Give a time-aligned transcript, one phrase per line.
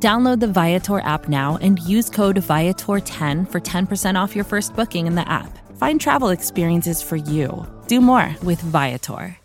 [0.00, 5.08] Download the Viator app now and use code Viator10 for 10% off your first booking
[5.08, 5.58] in the app.
[5.76, 7.66] Find travel experiences for you.
[7.88, 9.36] Do more with Viator.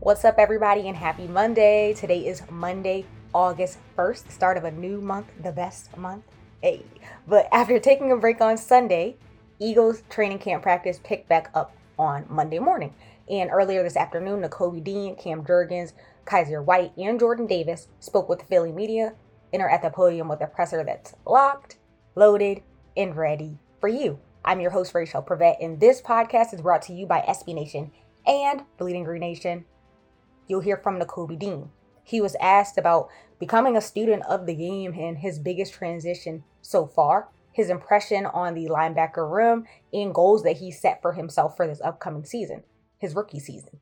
[0.00, 1.94] What's up, everybody, and happy Monday.
[1.94, 6.24] Today is Monday, August 1st, start of a new month, the best month.
[6.64, 6.82] Hey.
[7.28, 9.16] But after taking a break on Sunday,
[9.58, 12.94] Eagles training camp practice picked back up on Monday morning.
[13.28, 15.92] And earlier this afternoon, Nakobe Dean, Cam Jurgens,
[16.24, 19.12] Kyzir White, and Jordan Davis spoke with Philly media
[19.52, 21.76] and are at the podium with a presser that's locked,
[22.14, 22.62] loaded,
[22.96, 24.18] and ready for you.
[24.42, 27.92] I'm your host, Rachel Prevet, and this podcast is brought to you by SB Nation
[28.26, 29.66] and Bleeding Green Nation
[30.48, 31.68] you'll hear from Nakobe Dean.
[32.02, 36.86] He was asked about becoming a student of the game and his biggest transition so
[36.86, 41.66] far, his impression on the linebacker room, and goals that he set for himself for
[41.66, 42.64] this upcoming season,
[42.98, 43.80] his rookie season.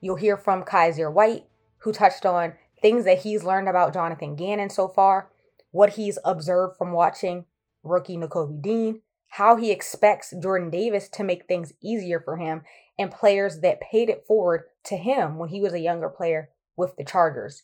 [0.00, 1.44] You'll hear from Kyzir White,
[1.78, 5.30] who touched on things that he's learned about Jonathan Gannon so far,
[5.70, 7.46] what he's observed from watching
[7.82, 12.62] rookie Nakobe Dean, how he expects Jordan Davis to make things easier for him,
[12.98, 16.96] and players that paid it forward to him when he was a younger player with
[16.96, 17.62] the Chargers.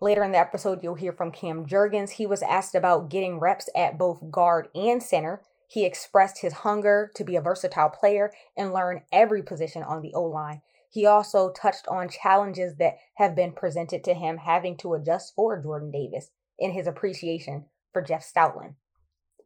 [0.00, 2.10] Later in the episode, you'll hear from Cam Jurgens.
[2.10, 5.42] He was asked about getting reps at both guard and center.
[5.68, 10.12] He expressed his hunger to be a versatile player and learn every position on the
[10.14, 10.60] O line.
[10.90, 15.60] He also touched on challenges that have been presented to him having to adjust for
[15.60, 18.74] Jordan Davis in his appreciation for Jeff Stoutland.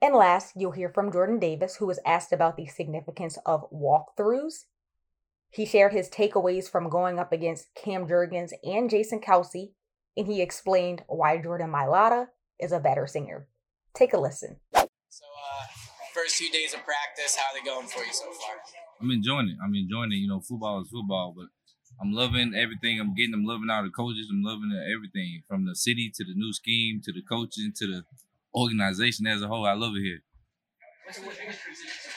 [0.03, 4.65] And last, you'll hear from Jordan Davis, who was asked about the significance of walkthroughs
[5.51, 9.73] he shared his takeaways from going up against Cam Jurgens and Jason Kelce,
[10.17, 12.27] and he explained why Jordan Mailata
[12.59, 13.49] is a better singer.
[13.95, 14.57] Take a listen.
[14.75, 15.67] So, uh,
[16.15, 18.57] first few days of practice, how are they going for you so far?
[19.01, 19.57] I'm enjoying it.
[19.63, 20.17] I'm enjoying it.
[20.17, 21.47] You know, football is football, but
[22.01, 23.35] I'm loving everything I'm getting.
[23.35, 24.29] I'm loving all the coaches.
[24.31, 28.03] I'm loving everything from the city to the new scheme to the coaching to the
[28.55, 29.67] organization as a whole.
[29.67, 30.21] I love it here.
[31.07, 32.13] What's the biggest transition?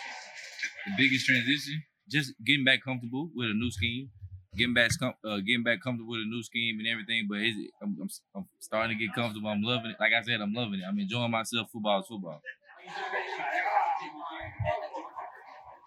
[0.85, 1.83] The biggest transition?
[2.09, 4.09] just getting back comfortable with a new scheme,
[4.55, 7.27] getting back uh, getting back comfortable with a new scheme and everything.
[7.29, 7.37] But
[7.81, 9.49] I'm, I'm, I'm, starting to get comfortable.
[9.49, 9.97] I'm loving it.
[9.99, 10.83] Like I said, I'm loving it.
[10.87, 11.69] I'm enjoying myself.
[11.71, 12.41] Football is football.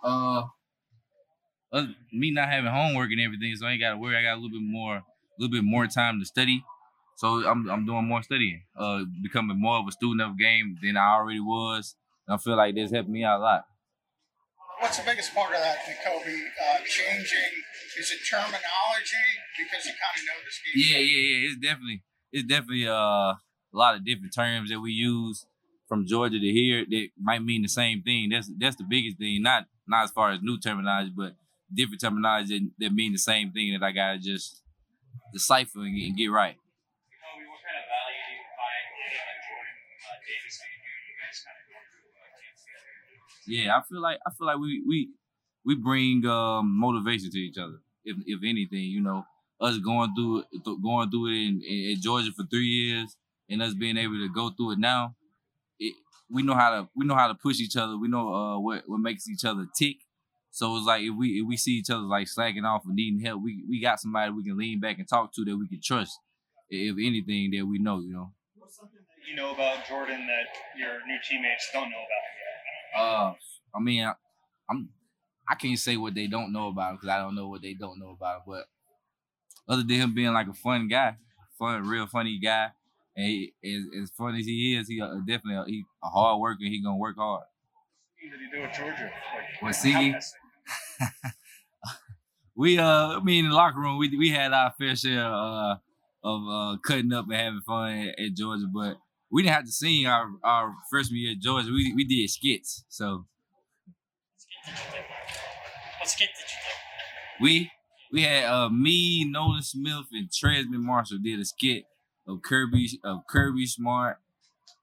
[0.02, 0.42] Uh,
[1.72, 4.16] uh, me not having homework and everything, so I ain't got to worry.
[4.16, 5.04] I got a little bit more, a
[5.38, 6.64] little bit more time to study.
[7.16, 10.76] So I'm I'm doing more studying, uh, becoming more of a student of the game
[10.82, 11.96] than I already was.
[12.28, 13.64] And I feel like this helped me out a lot
[14.80, 16.26] what's the biggest part of that, Nakobe?
[16.26, 17.52] Uh, changing
[17.98, 19.26] is it terminology
[19.58, 20.74] because you kind of know this game?
[20.76, 21.48] Yeah, yeah, yeah.
[21.48, 22.02] It's definitely
[22.32, 23.38] it's definitely uh, a
[23.72, 25.46] lot of different terms that we use
[25.88, 28.30] from Georgia to here that might mean the same thing.
[28.30, 29.42] That's that's the biggest thing.
[29.42, 31.34] Not not as far as new terminology, but
[31.72, 34.62] different terminology that, that mean the same thing that I gotta just
[35.32, 36.56] decipher and, and get right.
[43.46, 45.08] Yeah, I feel like I feel like we we
[45.64, 47.78] we bring um, motivation to each other.
[48.06, 49.24] If if anything, you know,
[49.60, 50.44] us going through
[50.82, 53.16] going through it in, in Georgia for three years,
[53.50, 55.14] and us being able to go through it now,
[55.78, 55.94] it,
[56.30, 57.98] we know how to we know how to push each other.
[57.98, 59.96] We know uh, what what makes each other tick.
[60.50, 63.20] So it's like if we if we see each other like slacking off and needing
[63.20, 65.80] help, we we got somebody we can lean back and talk to that we can
[65.82, 66.18] trust.
[66.68, 68.32] If anything, that we know, you know.
[68.56, 72.26] What's something that you know about Jordan that your new teammates don't know about?
[72.96, 73.34] Uh,
[73.74, 74.14] I mean, I,
[74.70, 74.88] I'm
[75.48, 77.74] I can't say what they don't know about him because I don't know what they
[77.74, 78.42] don't know about him.
[78.46, 78.64] But
[79.68, 81.16] other than him being like a fun guy,
[81.58, 82.70] fun, real funny guy,
[83.16, 86.40] and he, as, as fun as he is, he uh, definitely uh, he a hard
[86.40, 86.60] worker.
[86.60, 87.44] He gonna work hard.
[88.22, 89.10] What did he do at Georgia?
[89.34, 90.14] Like, what Siggy?
[92.56, 95.76] we uh, I mean, in the locker room, we we had our fair share uh,
[96.24, 98.98] of uh, cutting up and having fun at, at Georgia, but
[99.30, 101.70] we didn't have to sing our, our freshman year at Georgia.
[101.70, 102.84] We we did skits.
[102.88, 103.26] So
[106.06, 107.44] what skit did you do?
[107.44, 107.70] We
[108.12, 111.84] we had uh, me, Nolan Smith, and Tresman Marshall did a skit
[112.28, 114.18] of Kirby of Kirby Smart,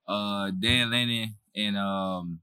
[0.07, 2.41] uh, Dan Lanning, and um,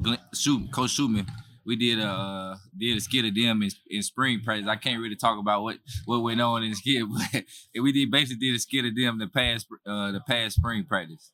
[0.00, 1.26] Glenn, Shoot, Coach Schumann.
[1.64, 4.68] we did a uh, did a skit of them in, in spring practice.
[4.68, 7.44] I can't really talk about what what went on in the skit, but
[7.80, 11.30] we did basically did a skit of them the past uh, the past spring practice.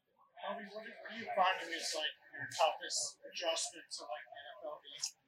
[0.47, 5.17] Bobby, what do you find is like your toughest adjustment to like NFL game compared
[5.17, 5.28] to college?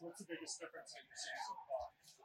[0.00, 0.94] What's the biggest difference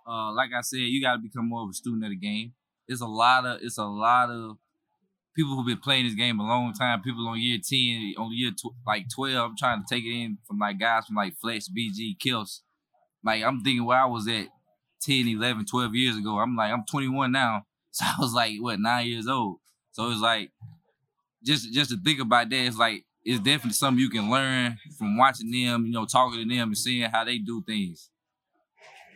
[0.08, 2.54] uh, like I said, you got to become more of a student of the game.
[2.88, 4.58] It's a lot of it's a lot of
[5.36, 7.02] people who've been playing this game a long time.
[7.02, 9.52] People on year ten, on year tw- like twelve.
[9.52, 12.62] I'm trying to take it in from like guys from like Fletch, BG, Kills.
[13.24, 14.48] Like I'm thinking where I was at
[15.02, 16.38] 10, 11, 12 years ago.
[16.38, 19.58] I'm like I'm 21 now, so I was like what nine years old.
[19.92, 20.52] So it's like
[21.44, 22.66] just just to think about that.
[22.66, 25.86] It's like it's definitely something you can learn from watching them.
[25.86, 28.10] You know, talking to them and seeing how they do things.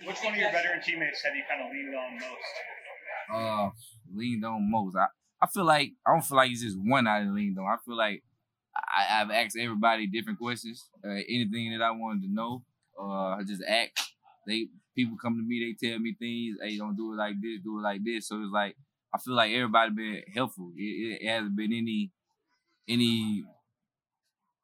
[0.06, 2.70] Which one of your veteran teammates have you kind of leaned on most?
[3.32, 3.70] uh
[4.14, 4.96] leaned on most.
[4.96, 5.08] I,
[5.42, 7.66] I feel like I don't feel like it's just one I leaned on.
[7.66, 8.24] I feel like
[8.76, 10.90] I, I've asked everybody different questions.
[11.04, 12.64] Uh, anything that I wanted to know,
[13.00, 13.92] uh, I just ask.
[14.48, 16.58] They people come to me, they tell me things.
[16.62, 18.28] Hey, don't do it like this, do it like this.
[18.28, 18.76] So it's like
[19.14, 20.72] I feel like everybody been helpful.
[20.76, 22.12] It, it hasn't been any
[22.88, 23.44] any.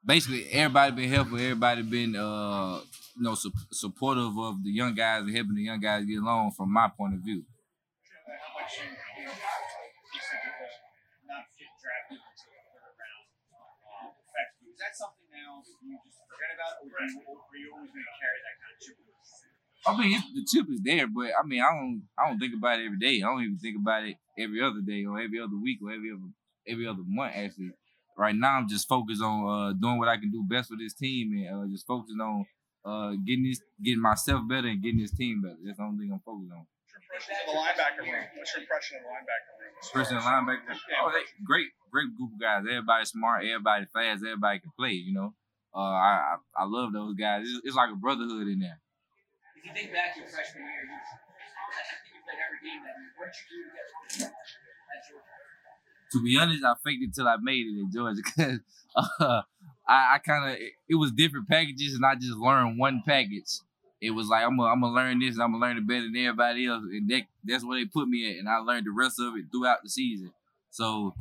[0.05, 1.39] Basically, everybody been helpful.
[1.39, 2.79] Everybody been uh
[3.17, 6.51] you know su- supportive of the young guys and helping the young guys get along.
[6.51, 7.41] From my point of view.
[7.41, 10.69] How much you, you, you said that the
[11.25, 14.69] not get drafted until the third round you.
[14.69, 17.89] Is that something now you just forget about, or do you, or are you always
[17.89, 18.95] going to carry that kind of chip?
[19.85, 22.79] I mean, the chip is there, but I mean, I don't, I don't think about
[22.79, 23.21] it every day.
[23.21, 26.09] I don't even think about it every other day or every other week or every
[26.11, 26.29] other,
[26.67, 27.33] every other month.
[27.37, 27.73] Actually,
[28.17, 30.93] right now I'm just focused on uh, doing what I can do best for this
[30.93, 32.45] team and uh, just focusing on
[32.85, 35.57] uh, getting this, getting myself better and getting this team better.
[35.63, 36.65] That's the only thing I'm focused on.
[37.15, 38.25] What's your impression of the linebacker room?
[38.35, 39.73] What's your impression of the linebacker room?
[39.93, 41.03] Person linebacker, room?
[41.03, 42.63] oh, they great, great group of guys.
[42.67, 44.95] Everybody smart, everybody fast, everybody can play.
[44.95, 45.29] You know,
[45.73, 47.43] uh, I, I I love those guys.
[47.45, 48.79] It's, it's like a brotherhood in there.
[49.57, 52.81] If you think back to your freshman year, you, I think you played every game
[52.85, 53.11] that year.
[53.17, 55.44] What did you do to get at Georgia?
[56.15, 58.59] To be honest, I faked it till I made it in Georgia because
[58.95, 59.41] uh,
[59.87, 60.57] I, I kind of
[60.87, 63.59] it was different packages and I just learned one package.
[64.01, 66.03] It was like I'm gonna I'm gonna learn this and I'm gonna learn it better
[66.03, 68.91] than everybody else, and that, that's where they put me at, and I learned the
[68.91, 70.31] rest of it throughout the season.
[70.69, 71.13] So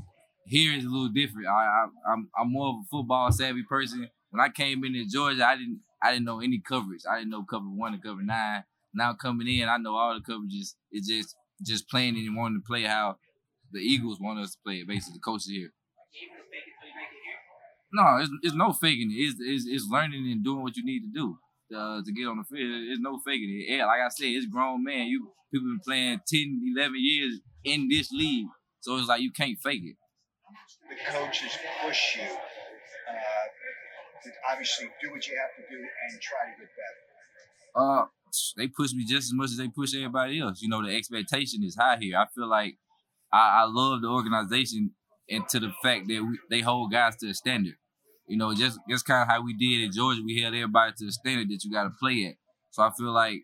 [0.47, 1.49] here is a little different.
[1.49, 4.09] I, I I'm I'm more of a football savvy person.
[4.31, 7.03] When I came into Georgia, I didn't I didn't know any coverage.
[7.11, 8.65] I didn't know cover one and cover nine.
[8.93, 10.75] Now coming in, I know all the coverages.
[10.93, 13.17] It's just just playing and wanting to play how
[13.75, 14.89] the Eagles want us to play it.
[14.89, 15.71] Basically, the coaches here.
[16.15, 17.43] Even to fake it till you make it here.
[17.93, 19.19] No, it's, it's no faking it.
[19.19, 21.39] It's, it's it's learning and doing what you need to do
[21.77, 22.87] uh, to get on the field.
[22.89, 23.75] It's no faking it.
[23.75, 25.07] Yeah, like I said, it's grown man.
[25.07, 28.49] You people been playing 10, 11 years in this league,
[28.81, 29.97] so it's like you can't fake it.
[30.89, 33.47] the coaches push you uh,
[34.23, 37.05] to obviously do what you have to do and try to get better.
[37.75, 38.07] Uh,
[38.57, 40.63] they push me just as much as they push everybody else.
[40.63, 42.19] You know, the expectation is high here.
[42.19, 42.77] I feel like
[43.35, 44.93] I, I love the organization
[45.29, 47.75] and to the fact that we, they hold guys to a standard.
[48.29, 51.07] You know, just just kind of how we did in Georgia, we held everybody to
[51.07, 52.35] the standard that you got to play at.
[52.71, 53.43] So I feel like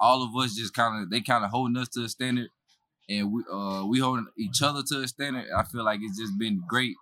[0.00, 2.48] all of us just kind of they kind of holding us to a standard,
[3.08, 5.46] and we uh we holding each other to a standard.
[5.56, 6.96] I feel like it's just been great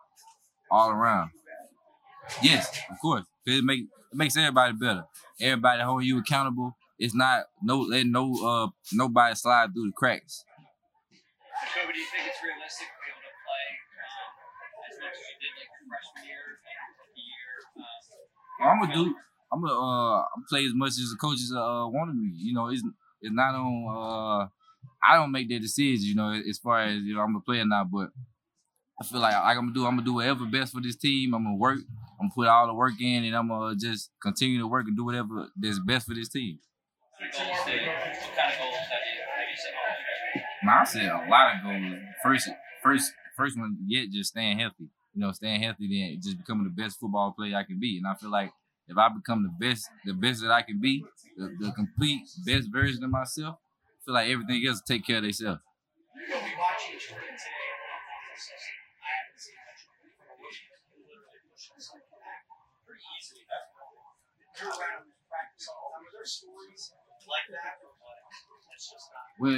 [0.71, 1.31] all around.
[2.43, 3.25] Yes, of course.
[3.47, 5.05] It make it makes everybody better.
[5.41, 6.77] Everybody holding you accountable.
[6.99, 10.45] It's not no letting no uh nobody slide through the cracks.
[11.69, 13.67] Kobe, do you think it's realistic to be able to play
[14.01, 14.29] um,
[14.89, 17.53] as much as you did like your freshman year and rookie year?
[17.77, 19.07] Um, I'm gonna do.
[19.53, 22.33] I'm gonna uh I'm play as much as the coaches uh wanted me.
[22.37, 22.83] You know, it's
[23.21, 23.69] it's not on.
[23.93, 24.49] uh
[25.05, 26.09] I don't make that decision.
[26.09, 28.09] You know, as far as you know, I'm a player now, but
[29.01, 29.87] I feel like, like I'm gonna do.
[29.87, 31.35] I'm gonna do whatever best for this team.
[31.35, 31.79] I'm gonna work.
[32.21, 34.97] I'm gonna put all the work in, and I'm gonna just continue to work and
[34.97, 36.59] do whatever that's best for this team.
[40.63, 41.95] Man, I said a lot of goals.
[42.23, 42.49] First,
[42.83, 44.89] first, first one yet just staying healthy.
[45.15, 47.97] You know, staying healthy, then just becoming the best football player I can be.
[47.99, 48.53] And I feel like
[48.87, 51.05] if I become the best, the best that I can be,
[51.37, 55.23] the, the complete best version of myself, I feel like everything else take care of
[55.25, 55.61] themselves.
[69.39, 69.57] Well,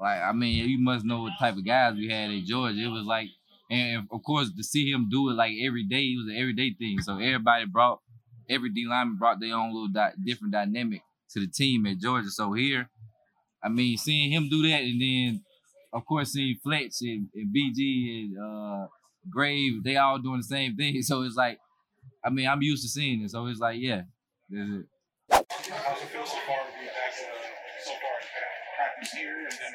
[0.00, 2.80] like I mean, you must know what type of guys we had at Georgia.
[2.80, 3.28] It was like,
[3.70, 6.72] and of course, to see him do it like every day, it was an everyday
[6.72, 7.00] thing.
[7.02, 8.00] So everybody brought,
[8.48, 11.02] every D lineman brought their own little di- different dynamic
[11.32, 12.30] to the team at Georgia.
[12.30, 12.88] So here,
[13.62, 15.44] I mean, seeing him do that, and then
[15.92, 18.86] of course seeing Fletch and, and BG and uh,
[19.30, 21.02] Grave, they all doing the same thing.
[21.02, 21.58] So it's like,
[22.24, 23.30] I mean, I'm used to seeing it.
[23.30, 24.02] So it's like, yeah,
[24.48, 24.86] That's it.
[25.30, 28.26] How's it feel so far to be back uh, so far in
[28.76, 29.72] practice here and then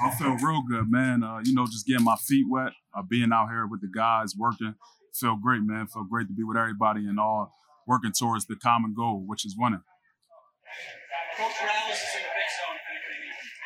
[0.00, 1.22] I feel real good, man.
[1.22, 4.34] Uh, you know, just getting my feet wet, uh, being out here with the guys,
[4.36, 4.74] working,
[5.12, 5.86] feel great, man.
[5.88, 7.52] Feel great to be with everybody and all
[7.86, 9.82] working towards the common goal, which is winning.
[11.38, 13.58] Coach Morales is in the big zone if anybody needs him.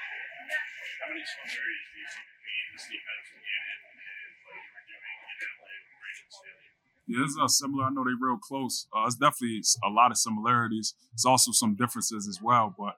[1.01, 3.43] How many similarities do you see between this defense and
[4.45, 6.69] what you were doing in LA with Brandon Staley?
[7.13, 7.85] Yeah, it's uh, similar.
[7.85, 8.89] I know they're real close.
[8.89, 10.97] Uh, it's definitely a lot of similarities.
[11.13, 12.97] It's also some differences as well, but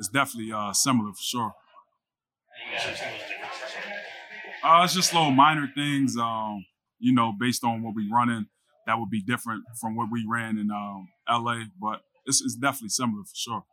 [0.00, 1.52] it's definitely uh, similar for sure.
[4.64, 6.64] Uh, it's just little minor things, um,
[7.00, 8.46] you know, based on what we running
[8.86, 12.88] that would be different from what we ran in um, LA, but it's, it's definitely
[12.88, 13.64] similar for sure.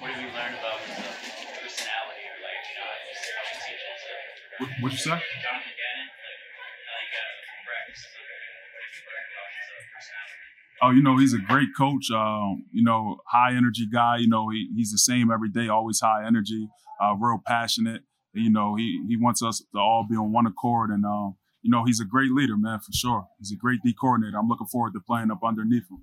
[0.00, 4.64] What have you learned about personality or like, you know, just how to?
[4.64, 5.10] What, what'd you say?
[5.10, 8.04] Jonathan Gannon, like, like uh, practice.
[8.08, 10.36] What have you learned about his personality?
[10.80, 12.10] Oh, you know, he's a great coach.
[12.10, 14.18] Um, you know, high energy guy.
[14.18, 16.68] You know, he, he's the same every day, always high energy,
[17.02, 18.02] uh, real passionate.
[18.32, 21.70] You know, he he wants us to all be on one accord, and um, you
[21.70, 23.28] know, he's a great leader, man, for sure.
[23.38, 24.38] He's a great D coordinator.
[24.38, 26.02] I'm looking forward to playing up underneath him.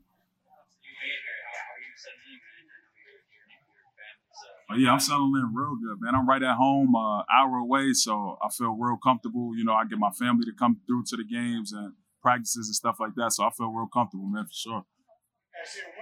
[4.67, 6.15] Oh, yeah, I'm settling in real good, man.
[6.15, 9.55] I'm right at home, uh, hour away, so I feel real comfortable.
[9.55, 12.75] You know, I get my family to come through to the games and practices and
[12.75, 14.85] stuff like that, so I feel real comfortable, man, for sure.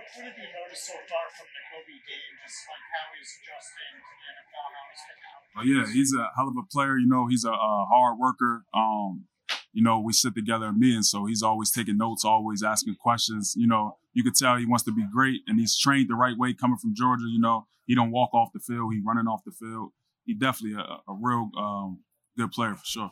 [0.03, 2.33] What you noticed so far from the Kobe game?
[2.43, 5.41] Just like how he's adjusting to the NFL, how he's picking up.
[5.55, 6.97] Oh yeah, he's a hell of a player.
[6.99, 8.65] You know, he's a, a hard worker.
[8.73, 9.25] Um,
[9.71, 13.55] you know, we sit together in meetings, so he's always taking notes, always asking questions.
[13.57, 16.37] You know, you could tell he wants to be great, and he's trained the right
[16.37, 16.53] way.
[16.53, 19.51] Coming from Georgia, you know, he don't walk off the field; he running off the
[19.51, 19.91] field.
[20.25, 22.03] He definitely a, a real um,
[22.37, 23.11] good player for sure.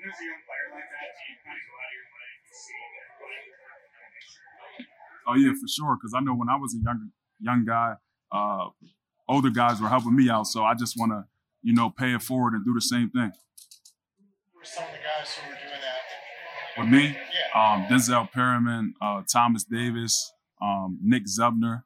[0.00, 2.08] When there's a young player like that, do you kind of go out of your
[2.08, 3.20] way to see what
[5.26, 5.96] Oh yeah, for sure.
[5.96, 7.10] Because I know when I was a young
[7.40, 7.94] young guy,
[8.32, 8.68] uh,
[9.28, 11.24] older guys were helping me out, so I just want to,
[11.62, 13.32] you know, pay it forward and do the same thing.
[14.52, 16.80] Who are some of the guys who were doing that?
[16.80, 17.08] With me,
[17.54, 17.74] Yeah.
[17.74, 21.82] um, Denzel Perryman, uh, Thomas Davis, um, Nick Zubner.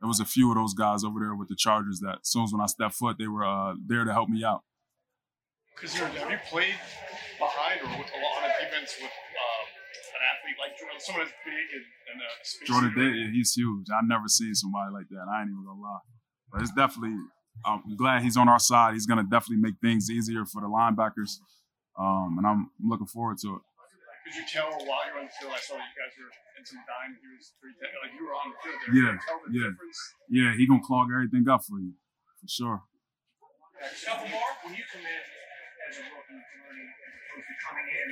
[0.00, 2.44] There was a few of those guys over there with the Chargers that, as soon
[2.44, 4.62] as when I stepped foot, they were uh, there to help me out.
[5.74, 6.74] Because have you played
[7.38, 9.10] behind or with, a lot of defense with
[10.56, 13.86] like Jordan, someone as big and, and uh, space Jordan Day, yeah, he's huge.
[13.92, 15.26] I've never seen somebody like that.
[15.28, 16.04] I ain't even gonna lie.
[16.48, 17.16] But it's definitely.
[17.66, 18.94] I'm glad he's on our side.
[18.94, 21.42] He's gonna definitely make things easier for the linebackers,
[21.98, 23.62] um, and I'm looking forward to it.
[24.28, 25.52] Could you tell while you're on the field?
[25.56, 27.16] I saw you guys were in some dime.
[27.16, 27.72] He was three.
[27.80, 28.78] Like you were on the field.
[28.78, 28.94] There.
[28.94, 29.68] Yeah, Could you tell the yeah.
[29.72, 29.98] difference.
[30.28, 31.96] Yeah, he gonna clog everything up for you,
[32.40, 32.78] for sure.
[33.78, 34.50] More.
[34.66, 35.22] When you come in
[35.88, 38.08] as a rookie, learning as opposed to coming in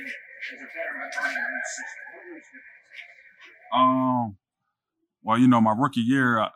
[3.73, 4.37] Um,
[5.23, 6.49] well, you know, my rookie year, I,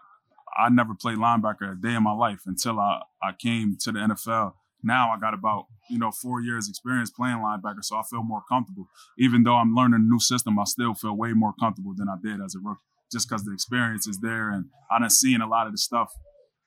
[0.58, 4.00] I never played linebacker a day in my life until I, I came to the
[4.00, 4.54] NFL.
[4.84, 8.42] Now I got about, you know, four years experience playing linebacker, so I feel more
[8.50, 8.88] comfortable.
[9.20, 12.16] Even though I'm learning a new system, I still feel way more comfortable than I
[12.22, 12.82] did as a rookie,
[13.12, 16.12] just because the experience is there and I done seen a lot of the stuff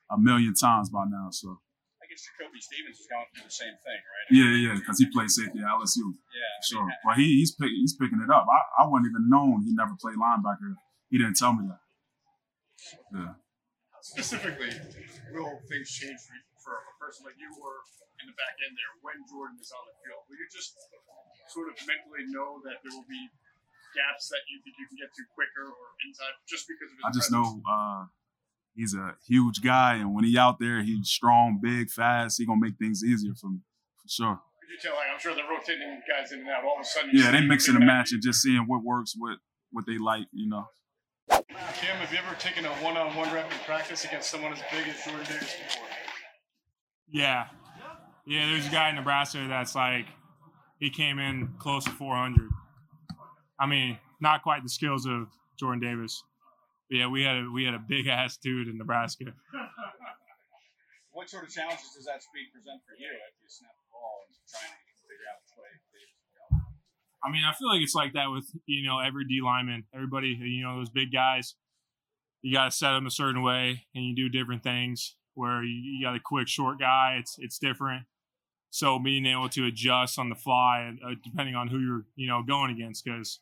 [0.09, 1.29] a million times by now.
[1.31, 1.59] So
[2.15, 4.27] I Jacoby Stevens is going through the same thing, right?
[4.31, 6.15] yeah, yeah, because he played safety at LSU.
[6.31, 6.55] Yeah.
[6.63, 6.87] Sure.
[7.03, 8.47] Well, he, he's pick, he's picking it up.
[8.47, 10.79] I, I wasn't even known he never played linebacker.
[11.11, 11.83] He didn't tell me that.
[13.11, 13.33] Yeah.
[13.99, 14.71] Specifically,
[15.35, 17.83] will things change for, for a person like you or
[18.23, 20.23] in the back end there when Jordan is on the field?
[20.31, 20.77] Will you just
[21.51, 23.27] sort of mentally know that there will be
[23.91, 27.03] gaps that you think you can get to quicker or inside just because of his
[27.03, 27.59] I just presence?
[27.59, 28.05] know uh,
[28.75, 32.37] he's a huge guy, and when he out there, he's strong, big, fast.
[32.37, 33.59] He gonna make things easier for me,
[33.97, 34.39] for sure.
[34.61, 34.95] Could you tell?
[34.95, 36.63] Like, I'm sure they're rotating guys in and out.
[36.63, 39.39] All of a sudden, Yeah, they him mixing and matching, just seeing what works, what
[39.71, 40.67] what they like, you know.
[41.29, 45.03] Cam, have you ever taken a one-on-one rep in practice against someone as big as
[45.03, 45.87] Jordan Davis before?
[47.09, 47.47] Yeah.
[48.25, 50.05] Yeah, there's a guy in Nebraska that's like,
[50.79, 52.49] he came in close to 400.
[53.59, 55.27] I mean, not quite the skills of
[55.59, 56.23] Jordan Davis.
[56.89, 59.25] Yeah, we had a, we had a big ass dude in Nebraska.
[61.11, 64.27] What sort of challenges does that speed present for you after you snap the ball
[64.27, 66.65] and trying to figure out which way Davis will go?
[67.23, 70.37] I mean, I feel like it's like that with you know every D lineman, everybody.
[70.37, 71.55] You know those big guys.
[72.41, 75.15] You got to set them a certain way, and you do different things.
[75.33, 78.03] Where you, you got a quick, short guy, it's it's different.
[78.69, 82.43] So being able to adjust on the fly, uh, depending on who you're you know
[82.43, 83.39] going against, because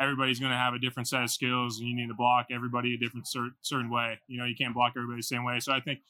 [0.00, 2.94] everybody's going to have a different set of skills, and you need to block everybody
[2.94, 4.18] a different cer- certain way.
[4.26, 5.60] You know, you can't block everybody the same way.
[5.60, 6.00] So I think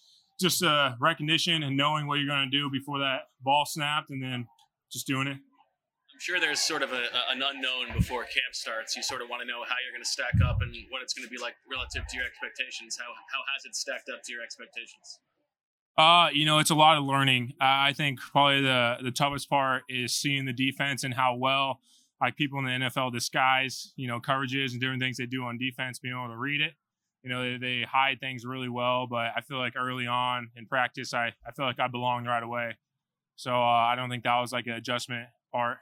[0.41, 4.23] just uh, recognition and knowing what you're going to do before that ball snapped, and
[4.23, 4.47] then
[4.91, 5.39] just doing it.
[6.13, 8.97] I'm sure there's sort of a, an unknown before camp starts.
[8.97, 11.15] You sort of want to know how you're going to stack up and what it's
[11.15, 12.99] going to be like relative to your expectations.
[12.99, 15.19] How how has it stacked up to your expectations?
[15.97, 17.55] Uh, you know, it's a lot of learning.
[17.61, 21.81] Uh, I think probably the the toughest part is seeing the defense and how well
[22.23, 25.59] like people in the NFL disguise, you know, coverages and different things they do on
[25.59, 26.75] defense, being able to read it.
[27.25, 30.67] You know, they, they hide things really well, but I feel like early on in
[30.67, 32.79] practice, I, I feel like I belonged right away.
[33.35, 35.79] So uh, I don't think that was like an adjustment part.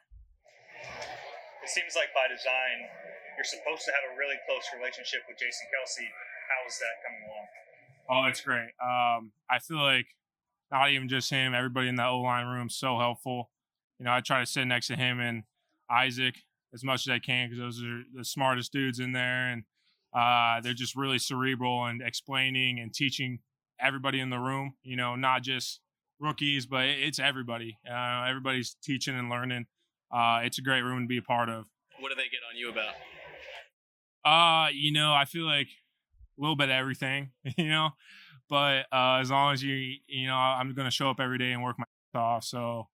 [1.63, 2.89] It seems like by design,
[3.37, 6.09] you're supposed to have a really close relationship with Jason Kelce.
[6.49, 7.47] How is that coming along?
[8.09, 8.73] Oh, it's great.
[8.81, 10.07] Um, I feel like
[10.73, 13.51] not even just him, everybody in the O line room so helpful.
[13.99, 15.45] You know, I try to sit next to him and
[15.91, 16.37] Isaac
[16.73, 19.65] as much as I can because those are the smartest dudes in there, and
[20.15, 23.41] uh, they're just really cerebral and explaining and teaching
[23.81, 24.75] everybody in the room.
[24.83, 25.81] You know, not just
[26.21, 27.79] rookies, but it's everybody.
[27.91, 29.67] Uh, everybody's teaching and learning.
[30.13, 31.65] Uh, it's a great room to be a part of.
[31.99, 32.95] What do they get on you about?
[34.25, 35.69] Uh, you know, I feel like
[36.39, 37.91] a little bit of everything, you know,
[38.49, 41.53] but uh, as long as you, you know, I'm going to show up every day
[41.53, 41.85] and work my
[42.21, 42.45] off.
[42.45, 42.89] So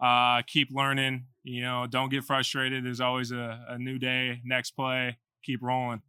[0.00, 2.84] uh, keep learning, you know, don't get frustrated.
[2.84, 6.02] There's always a, a new day, next play, keep rolling.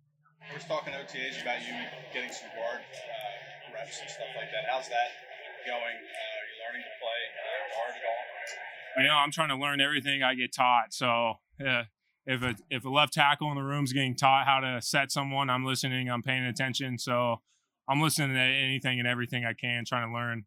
[0.52, 1.74] We are talking OTAs about you
[2.14, 4.70] getting some guard uh, reps and stuff like that.
[4.70, 5.10] How's that
[5.66, 5.80] going?
[5.80, 9.02] Uh, are you learning to play uh, guard at all?
[9.02, 10.94] You know, I'm trying to learn everything I get taught.
[10.94, 11.84] So yeah,
[12.26, 15.12] if a if a left tackle in the room is getting taught how to set
[15.12, 16.98] someone, I'm listening, I'm paying attention.
[16.98, 17.38] So
[17.88, 20.46] I'm listening to anything and everything I can, trying to learn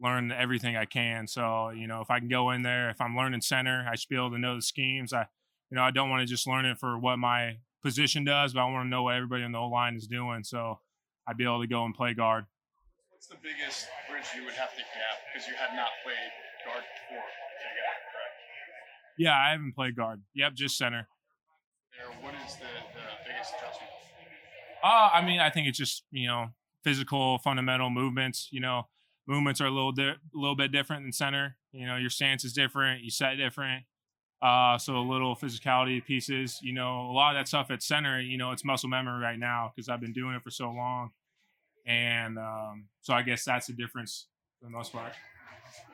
[0.00, 1.26] learn everything I can.
[1.26, 4.08] So, you know, if I can go in there, if I'm learning center, I should
[4.08, 5.12] be able to know the schemes.
[5.12, 5.26] I,
[5.70, 8.60] you know, I don't want to just learn it for what my position does, but
[8.60, 10.44] I want to know what everybody on the O line is doing.
[10.44, 10.80] So
[11.26, 12.46] I'd be able to go and play guard.
[13.10, 16.30] What's the biggest bridge you would have to gap because you had not played
[16.66, 17.24] guard before?
[18.12, 18.34] correct?
[19.18, 20.22] Yeah, I haven't played guard.
[20.34, 21.08] Yep, just center.
[21.96, 23.90] There, what is the, the biggest adjustment?
[24.84, 26.48] Uh, I mean, I think it's just, you know,
[26.84, 28.48] physical, fundamental movements.
[28.52, 28.86] You know,
[29.26, 31.56] movements are a little di- a little bit different than center.
[31.72, 33.84] You know, your stance is different, you set different.
[34.42, 36.58] Uh, so a little physicality pieces.
[36.62, 38.20] You know, a lot of that stuff at center.
[38.20, 41.10] You know, it's muscle memory right now because I've been doing it for so long,
[41.86, 44.28] and um, so I guess that's the difference
[44.60, 45.12] for the most part.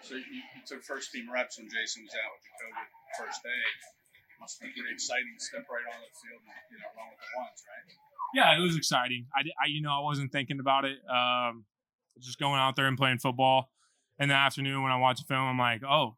[0.03, 2.89] So you, you took first team reps when Jason was out with the COVID
[3.27, 3.63] first day.
[4.41, 7.23] Must be pretty exciting to step right on the field, and, you know, along with
[7.23, 7.87] the ones, right?
[8.35, 9.31] Yeah, it was exciting.
[9.31, 10.99] I, I you know, I wasn't thinking about it.
[11.07, 11.63] Um,
[12.19, 13.71] just going out there and playing football.
[14.19, 16.17] In the afternoon when I watch a film, I'm like, oh,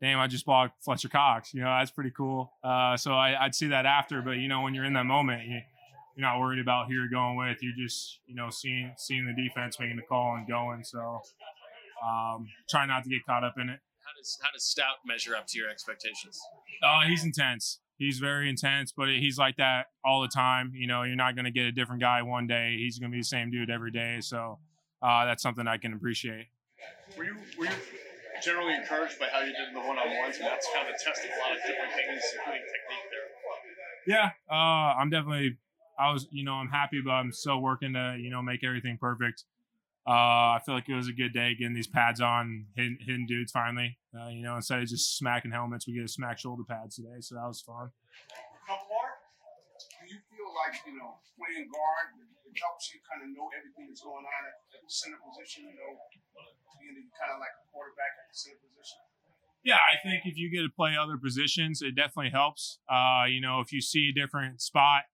[0.00, 1.52] damn, I just blocked Fletcher Cox.
[1.52, 2.52] You know, that's pretty cool.
[2.62, 5.46] Uh, so I, would see that after, but you know, when you're in that moment,
[5.46, 5.60] you,
[6.16, 7.58] you're not worried about who you're going with.
[7.62, 10.84] You're just, you know, seeing seeing the defense making the call and going.
[10.84, 11.20] So
[12.06, 13.80] um, try not to get caught up in it.
[14.04, 16.38] How does how does Stout measure up to your expectations?
[16.82, 17.80] Uh, he's intense.
[17.96, 20.72] He's very intense, but he's like that all the time.
[20.74, 22.76] You know, you're not going to get a different guy one day.
[22.78, 24.20] He's going to be the same dude every day.
[24.20, 24.58] So
[25.02, 26.46] uh, that's something I can appreciate.
[27.16, 27.72] Were you were you
[28.42, 30.36] generally encouraged by how you did in the one on ones?
[30.36, 33.28] And that's kind of tested a lot of different things, including technique there.
[34.06, 35.58] Yeah, uh, I'm definitely.
[35.98, 38.96] I was, you know, I'm happy, but I'm still working to, you know, make everything
[38.98, 39.44] perfect.
[40.08, 43.26] Uh, I feel like it was a good day getting these pads on, hitting, hitting
[43.26, 43.98] dudes finally.
[44.18, 47.20] Uh, you know, instead of just smacking helmets, we get to smack shoulder pads today,
[47.20, 47.90] so that was fun.
[48.66, 49.20] Now, Mark,
[49.78, 52.20] do you feel like you know playing guard
[52.50, 55.76] it helps you kind of know everything that's going on at, the center position, you
[55.78, 55.94] know,
[56.82, 58.98] being kind of like a quarterback at the center position?
[59.62, 62.80] Yeah, I think if you get to play other positions, it definitely helps.
[62.88, 65.04] Uh, you know, if you see a different spot,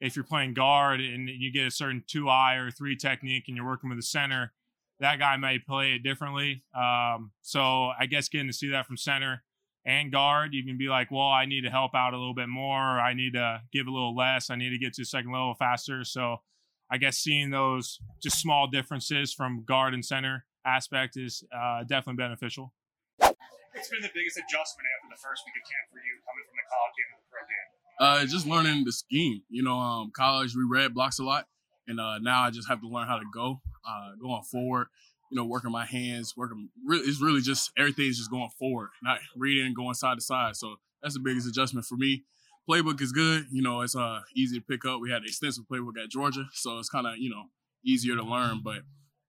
[0.00, 3.56] if you're playing guard and you get a certain two eye or three technique and
[3.56, 4.52] you're working with the center,
[5.00, 6.62] that guy may play it differently.
[6.76, 9.42] Um, so I guess getting to see that from center
[9.88, 12.50] and guard, you can be like, well, I need to help out a little bit
[12.50, 13.00] more.
[13.00, 14.50] I need to give a little less.
[14.50, 16.04] I need to get to the second level faster.
[16.04, 16.42] So
[16.90, 22.22] I guess seeing those just small differences from guard and center aspect is uh, definitely
[22.22, 22.74] beneficial.
[23.16, 26.56] What's been the biggest adjustment after the first week of camp for you coming from
[26.60, 27.68] the college game to the pro game?
[27.98, 29.40] Uh, just learning the scheme.
[29.48, 31.46] You know, um, college we read blocks a lot,
[31.86, 34.88] and uh, now I just have to learn how to go, uh, going forward.
[35.30, 36.68] You know, working my hands, working.
[36.86, 40.56] Really, it's really just everything's just going forward, not reading and going side to side.
[40.56, 42.24] So that's the biggest adjustment for me
[42.68, 43.46] playbook is good.
[43.50, 45.00] You know, it's uh easy to pick up.
[45.00, 47.44] We had an extensive playbook at Georgia, so it's kind of you know
[47.84, 48.60] easier to learn.
[48.62, 48.82] But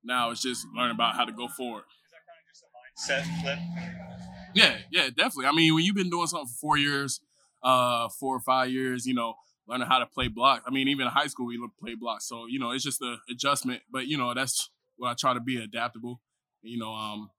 [0.04, 1.84] now it's just learning about how to go forward.
[2.96, 3.58] Set flip.
[4.54, 5.46] Yeah, yeah, definitely.
[5.46, 7.22] I mean, when you've been doing something for four years,
[7.64, 9.36] uh, four or five years, you know,
[9.68, 10.64] learning how to play block.
[10.68, 12.22] I mean, even in high school, we look play block.
[12.22, 13.84] So you know, it's just the adjustment.
[13.90, 14.70] But you know, that's
[15.08, 16.22] I try to be adaptable.
[16.62, 17.30] You know, um,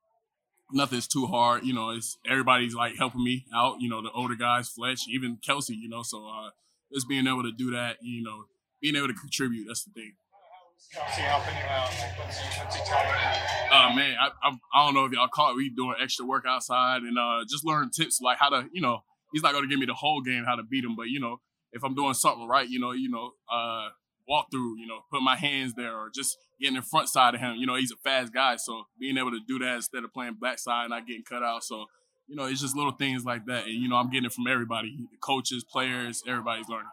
[0.73, 1.65] nothing's too hard.
[1.65, 3.81] You know, it's everybody's like helping me out.
[3.81, 5.71] You know, the older guys, Fletch, even Kelce.
[5.71, 6.51] You know, so uh,
[6.93, 7.97] just being able to do that.
[8.03, 8.45] You know,
[8.81, 9.67] being able to contribute.
[9.67, 10.13] That's the thing.
[10.95, 11.91] Kelce helping you out.
[12.01, 13.77] Like, what's he, what's he telling you?
[13.77, 15.55] Uh, man, I, I I don't know if y'all caught.
[15.55, 18.69] We doing extra work outside and uh, just learn tips like how to.
[18.73, 21.09] You know, he's not gonna give me the whole game how to beat him, but
[21.09, 21.41] you know,
[21.73, 23.89] if I'm doing something right, you know, you know, uh,
[24.27, 27.41] walk through, you know, put my hands there or just getting in front side of
[27.41, 27.57] him.
[27.57, 30.35] You know, he's a fast guy, so being able to do that instead of playing
[30.35, 31.65] back side and not getting cut out.
[31.65, 31.87] So,
[32.29, 33.65] you know, it's just little things like that.
[33.67, 36.91] And, you know, I'm getting it from everybody the coaches, players, everybody's learning.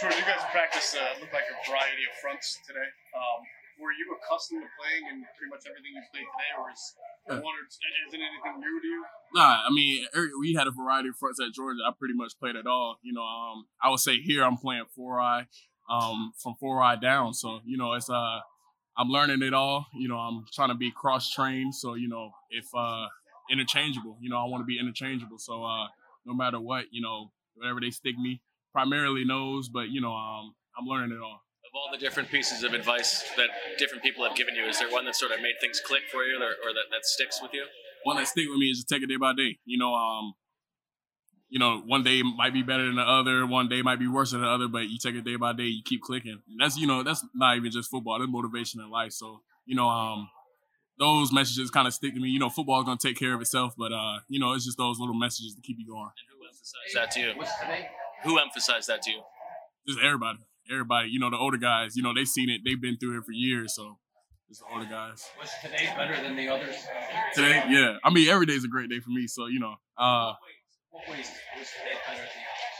[0.00, 2.78] Jordan, you guys practice uh, look like a variety of fronts today.
[3.12, 3.42] Um,
[3.82, 6.82] were you accustomed to playing in pretty much everything you played today, or is
[7.28, 7.40] Yeah.
[7.40, 7.76] one or is
[8.14, 9.04] it anything new to you?
[9.34, 11.80] Nah, I mean, er- we had a variety of fronts at Georgia.
[11.86, 12.98] I pretty much played it all.
[13.02, 15.46] You know, um, I would say here I'm playing four eye,
[15.88, 17.32] um, from four eye down.
[17.34, 18.40] So you know, it's uh,
[18.96, 19.86] I'm learning it all.
[19.94, 21.74] You know, I'm trying to be cross trained.
[21.74, 23.06] So you know, if uh,
[23.50, 24.16] interchangeable.
[24.20, 25.38] You know, I want to be interchangeable.
[25.38, 25.86] So uh,
[26.24, 28.40] no matter what, you know, whatever they stick me,
[28.72, 31.42] primarily nose, but you know, um, I'm learning it all.
[31.66, 34.90] Of all the different pieces of advice that different people have given you, is there
[34.90, 37.52] one that sort of made things click for you, or, or that, that sticks with
[37.52, 37.66] you?
[38.02, 39.58] one that stick with me is to take it day by day.
[39.64, 40.34] You know, um,
[41.50, 44.30] you know, one day might be better than the other, one day might be worse
[44.30, 46.40] than the other, but you take it day by day, you keep clicking.
[46.48, 49.12] And that's you know, that's not even just football, that's motivation in life.
[49.12, 50.30] So, you know, um,
[50.98, 52.28] those messages kind of stick to me.
[52.28, 54.78] You know, football is gonna take care of itself, but uh, you know, it's just
[54.78, 56.10] those little messages to keep you going.
[56.30, 57.32] Who emphasized that to you?
[58.22, 59.22] Who emphasized that to you?
[59.88, 60.38] Just everybody.
[60.70, 63.24] Everybody, you know, the older guys, you know, they've seen it, they've been through it
[63.24, 63.98] for years, so
[64.48, 65.26] just the older guys.
[65.40, 66.76] Was today better than the others?
[67.34, 67.96] Today, yeah.
[68.04, 70.34] I mean, every day's a great day for me, so you know, uh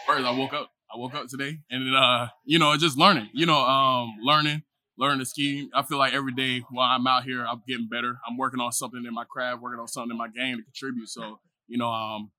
[0.07, 0.70] First I woke up.
[0.92, 4.62] I woke up today and uh, you know, just learning, you know, um, learning,
[4.99, 5.70] learning the scheme.
[5.73, 8.18] I feel like every day while I'm out here, I'm getting better.
[8.29, 11.09] I'm working on something in my craft, working on something in my game to contribute.
[11.09, 12.33] So, you know, um,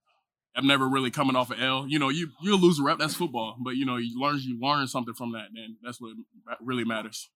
[0.54, 1.88] I'm never really coming off an L.
[1.88, 3.00] You know, you you'll lose a rep.
[3.00, 5.48] That's football, but you know, you learn you learn something from that.
[5.54, 6.12] Then that's what
[6.62, 7.30] really matters.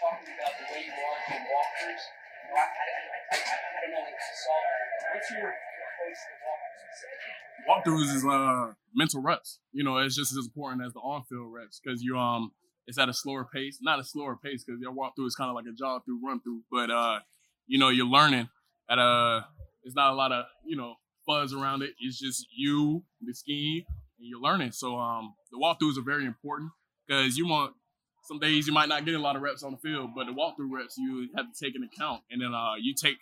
[0.00, 2.23] Talking about the way you.
[2.54, 4.14] I, I, I, don't know that.
[5.14, 5.52] What's your
[7.68, 9.58] walkthroughs is uh mental reps.
[9.72, 12.52] You know, it's just as important as the on-field reps because you um
[12.86, 15.54] it's at a slower pace, not a slower pace because your walkthrough is kind of
[15.54, 17.20] like a jog through, run through, but uh
[17.66, 18.48] you know you're learning
[18.90, 19.46] at a
[19.82, 20.94] it's not a lot of you know
[21.26, 21.94] buzz around it.
[22.00, 23.84] It's just you, the scheme,
[24.18, 24.72] and you're learning.
[24.72, 26.70] So um the walkthroughs are very important
[27.06, 27.74] because you want
[28.24, 30.32] some days you might not get a lot of reps on the field, but the
[30.32, 33.18] walkthrough reps you have to take into account, and then uh you take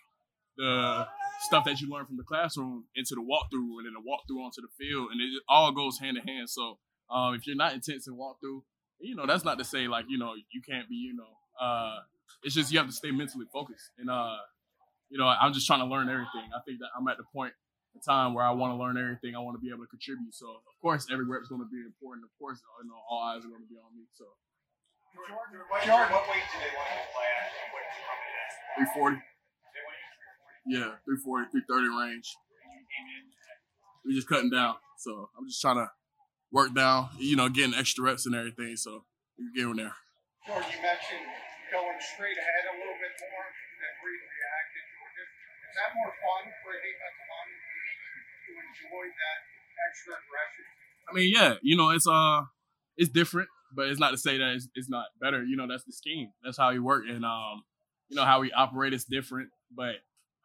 [0.57, 1.05] the
[1.41, 4.61] stuff that you learn from the classroom into the walkthrough and then the walkthrough onto
[4.61, 6.49] the field and it all goes hand in hand.
[6.49, 6.77] So
[7.09, 8.61] um, if you're not intense in walkthrough,
[8.99, 11.99] you know, that's not to say like, you know, you can't be, you know, uh,
[12.43, 13.91] it's just you have to stay mentally focused.
[13.97, 14.37] And uh,
[15.09, 16.49] you know, I'm just trying to learn everything.
[16.55, 17.53] I think that I'm at the point
[17.93, 19.35] in time where I want to learn everything.
[19.35, 20.33] I want to be able to contribute.
[20.33, 22.25] So of course every rep is going to be important.
[22.25, 24.05] Of course, you know, all eyes are going to be on me.
[24.13, 24.25] So
[25.13, 25.37] Jordan,
[25.69, 27.53] what, what weight do they want you to play at?
[27.69, 29.21] What you coming in at?
[29.21, 29.21] 340.
[30.65, 32.27] Yeah, 340, 330 range.
[34.01, 34.75] We're just cutting down.
[34.97, 35.91] So I'm just trying to
[36.51, 38.75] work down, you know, getting extra reps and everything.
[38.75, 39.05] So
[39.37, 39.95] we're getting there.
[40.47, 41.27] Jordan, you mentioned
[41.71, 45.25] going straight ahead a little bit more than read react Georgia.
[45.25, 47.59] Is that more fun for a defensive lineman
[48.43, 49.39] to enjoy that
[49.89, 50.65] extra aggression?
[51.05, 52.47] I mean, yeah, you know, it's uh,
[52.95, 55.43] it's different, but it's not to say that it's, it's not better.
[55.43, 56.29] You know, that's the scheme.
[56.43, 57.63] That's how we work, and um,
[58.09, 59.49] you know how we operate is different.
[59.75, 59.95] But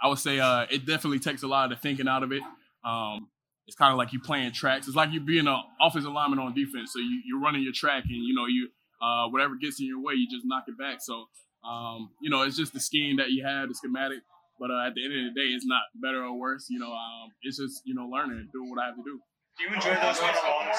[0.02, 2.42] I would say uh, it definitely takes a lot of the thinking out of it.
[2.84, 3.28] Um,
[3.66, 4.86] it's kind of like you playing tracks.
[4.86, 6.92] It's like you being an offensive lineman on defense.
[6.92, 8.68] So you, you're running your track, and you know you
[9.02, 10.98] uh, whatever gets in your way, you just knock it back.
[11.00, 11.26] So
[11.68, 14.18] um, you know, it's just the scheme that you have, the schematic.
[14.58, 16.66] But uh, at the end of the day, it's not better or worse.
[16.68, 19.20] You know, um, it's just you know learning and doing what I have to do.
[19.58, 20.78] Do you enjoy those one-on-ones?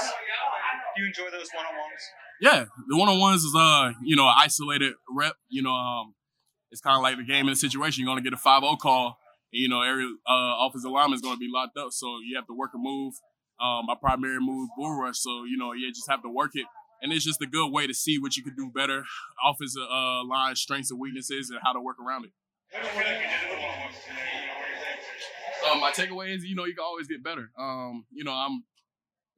[0.95, 2.01] Do you enjoy those one-on-ones?
[2.41, 5.35] Yeah, the one on ones is uh, you know, isolated rep.
[5.49, 6.15] You know, um,
[6.71, 8.03] it's kind of like the game in the situation.
[8.03, 9.17] You're gonna get a 5-0 call.
[9.51, 12.47] And, you know, every uh, offensive lineman is gonna be locked up, so you have
[12.47, 13.13] to work a move.
[13.59, 15.19] Um, my primary move, bull rush.
[15.19, 16.65] So you know, you just have to work it,
[17.01, 19.03] and it's just a good way to see what you can do better,
[19.43, 22.31] offensive uh, line strengths and weaknesses, and how to work around it.
[25.69, 27.51] Um, my takeaway is, you know, you can always get better.
[27.59, 28.63] Um, you know, I'm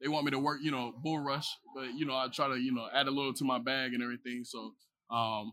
[0.02, 2.56] they want me to work, you know, bull rush, but you know, I try to,
[2.56, 4.44] you know, add a little to my bag and everything.
[4.44, 4.72] So
[5.10, 5.52] um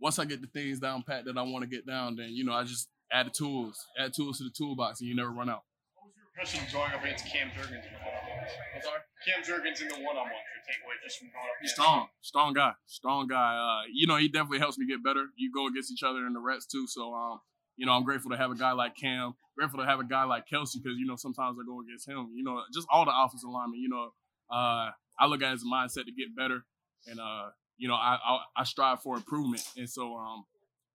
[0.00, 2.44] once I get the things down pat that I want to get down, then you
[2.44, 5.50] know, I just add the tools, add tools to the toolbox and you never run
[5.50, 5.64] out.
[5.96, 8.52] What was your impression of going up against Cam Jurgens in the one-on-ones.
[8.76, 9.00] I'm sorry?
[9.26, 10.46] Cam Jurgens in the one-on-ones.
[10.54, 13.56] Your takeaway just from going up He's against strong, strong guy, strong guy.
[13.58, 15.26] Uh, you know, he definitely helps me get better.
[15.36, 16.86] You go against each other in the reps too.
[16.86, 17.40] So, um,
[17.78, 20.24] you know, I'm grateful to have a guy like Cam, grateful to have a guy
[20.24, 22.28] like Kelce because, you know, sometimes I go against him.
[22.34, 24.10] You know, just all the offensive linemen, you know,
[24.50, 26.64] uh, I look at a mindset to get better.
[27.06, 29.62] And, uh, you know, I, I, I strive for improvement.
[29.76, 30.44] And so um,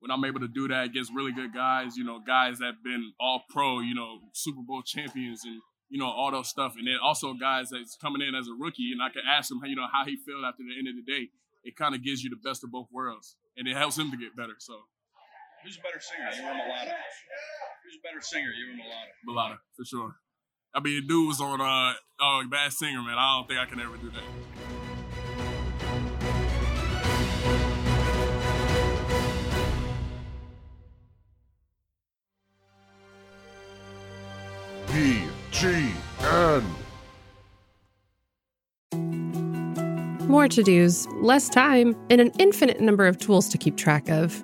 [0.01, 2.83] when I'm able to do that against really good guys, you know, guys that have
[2.83, 6.73] been all pro, you know, Super Bowl champions and, you know, all those stuff.
[6.77, 9.61] And then also guys that's coming in as a rookie and I can ask him,
[9.63, 11.29] you know, how he felt after the end of the day.
[11.63, 14.17] It kind of gives you the best of both worlds and it helps him to
[14.17, 14.55] get better.
[14.59, 14.73] So
[15.63, 16.91] Who's a better singer, you or Mailata?
[17.85, 19.13] Who's a better singer, you or Mailata?
[19.25, 20.15] Mailata, for sure.
[20.75, 23.17] I mean, dude was on uh, uh Bad Singer, man.
[23.17, 24.23] I don't think I can ever do that.
[34.87, 36.63] BGN.
[40.27, 44.43] More to dos, less time, and an infinite number of tools to keep track of.